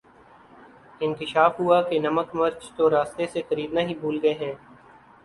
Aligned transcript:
انکشاف 1.01 1.59
ہوا 1.59 1.81
کہ 1.89 1.99
نمک 2.05 2.29
مرچ 2.35 2.61
تو 2.75 2.89
راستے 2.89 3.27
سے 3.33 3.41
خریدنا 3.49 3.81
ہی 3.87 3.93
بھول 4.01 4.19
گئے 4.23 4.33
ہیں 4.41 4.53